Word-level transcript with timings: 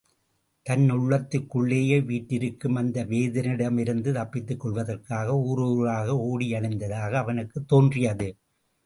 தன் 0.65 0.91
உள்ளத்துக்குள்ளேயே 0.91 2.05
வீற்றிருக்கும் 2.05 2.75
அந்த 2.75 3.05
வேதனையிடமிருந்து 3.05 4.11
தப்பித்துக் 4.11 4.59
கொள்வதற்காக 4.59 5.37
ஊர் 5.41 5.59
ஊராக 5.59 6.15
ஓடியலைந்ததாக 6.29 7.11
அவனுக்குத் 7.11 7.67
தோன்றியது. 7.67 8.29